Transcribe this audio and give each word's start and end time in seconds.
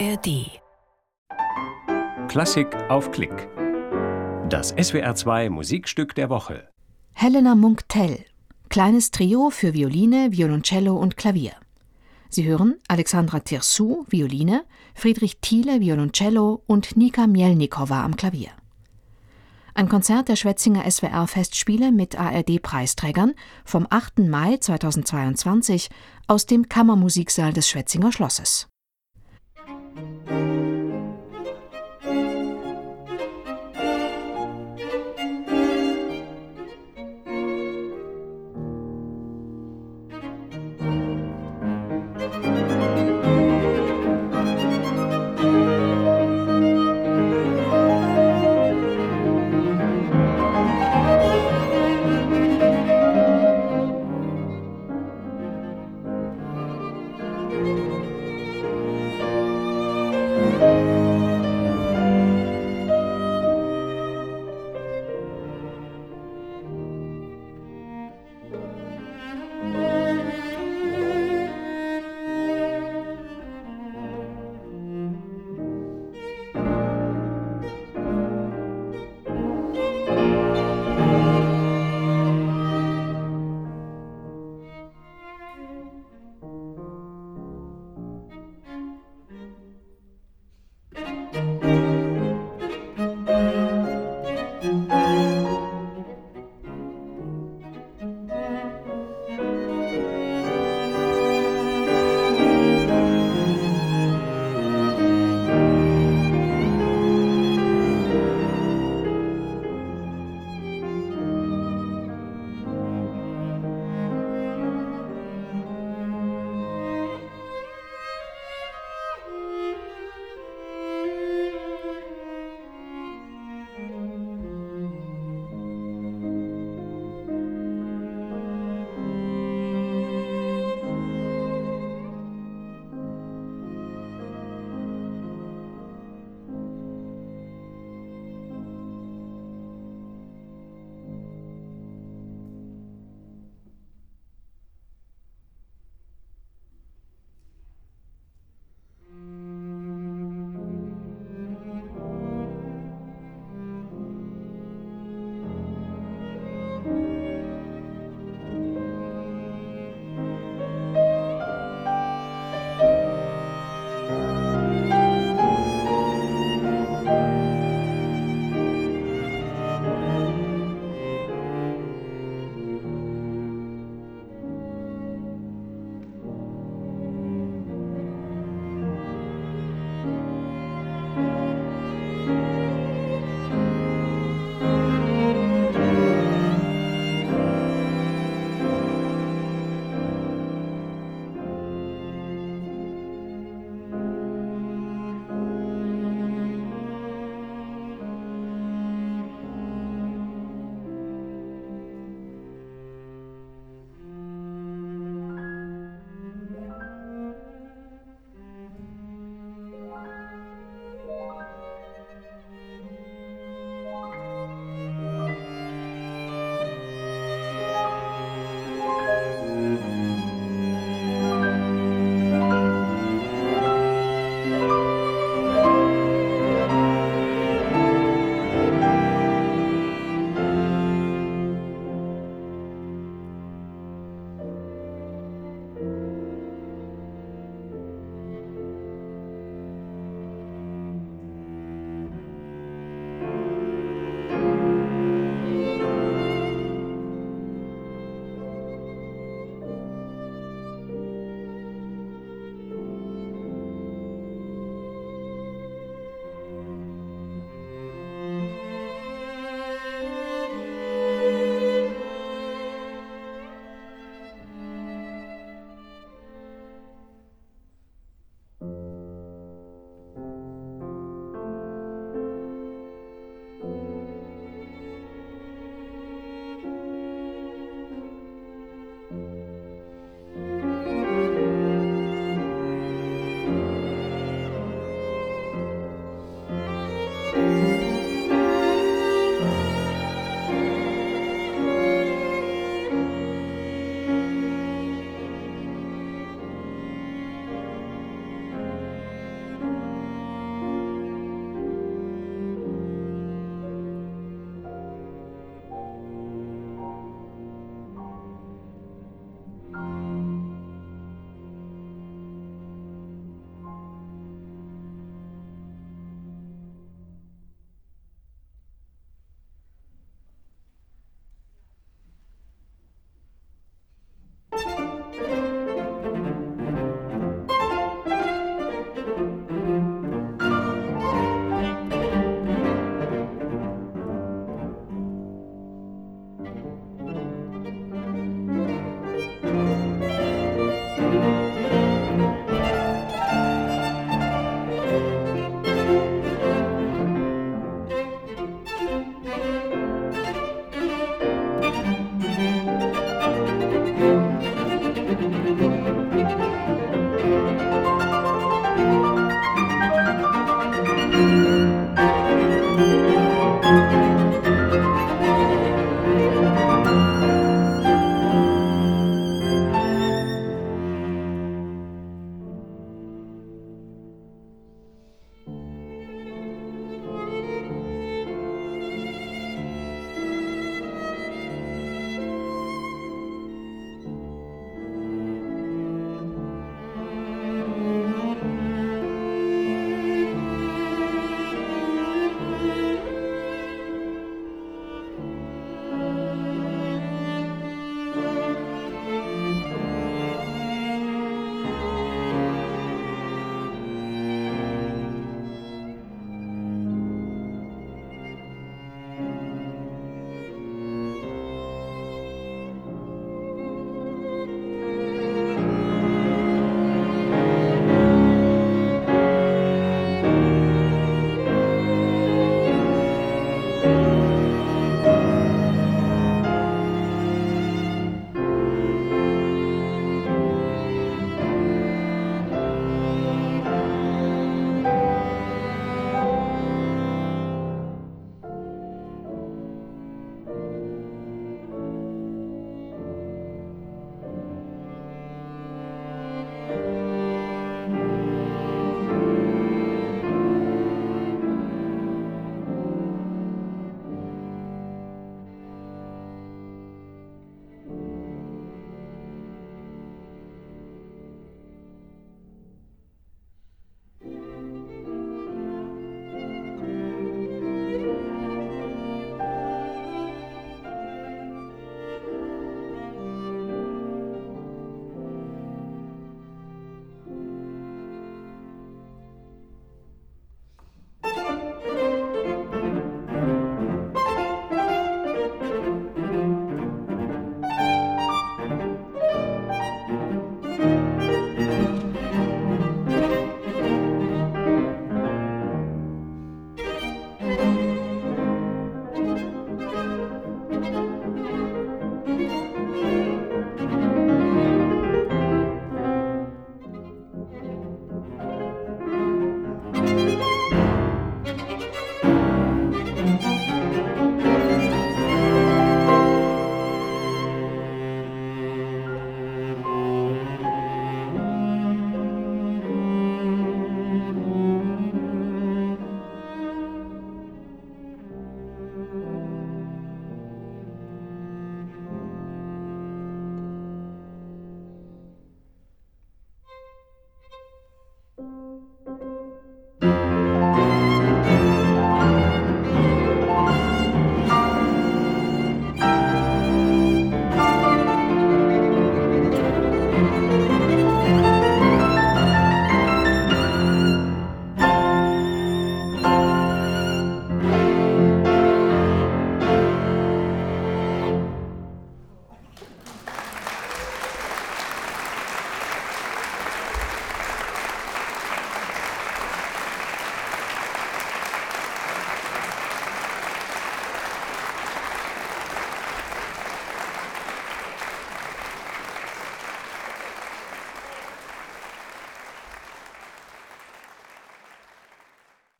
ARD. 0.00 0.60
Klassik 2.28 2.74
auf 2.88 3.12
Klick. 3.12 3.48
Das 4.48 4.74
SWR2 4.74 5.50
Musikstück 5.50 6.16
der 6.16 6.30
Woche. 6.30 6.68
Helena 7.12 7.54
Munck-Tell. 7.54 8.24
Kleines 8.70 9.12
Trio 9.12 9.50
für 9.50 9.72
Violine, 9.72 10.32
Violoncello 10.32 10.96
und 10.96 11.16
Klavier. 11.16 11.52
Sie 12.28 12.44
hören 12.44 12.76
Alexandra 12.88 13.40
Tirsu, 13.40 14.04
Violine, 14.08 14.64
Friedrich 14.94 15.38
Thiele, 15.40 15.80
Violoncello 15.80 16.62
und 16.66 16.96
Nika 16.96 17.28
Mielnikowa 17.28 18.02
am 18.02 18.16
Klavier. 18.16 18.50
Ein 19.74 19.88
Konzert 19.88 20.28
der 20.28 20.36
Schwetzinger 20.36 20.90
SWR-Festspiele 20.90 21.92
mit 21.92 22.18
ARD-Preisträgern 22.18 23.34
vom 23.64 23.86
8. 23.90 24.20
Mai 24.20 24.56
2022 24.56 25.88
aus 26.26 26.46
dem 26.46 26.68
Kammermusiksaal 26.68 27.52
des 27.52 27.68
Schwetzinger 27.68 28.10
Schlosses. 28.10 28.68
Thank 29.94 30.28
you. 30.30 30.53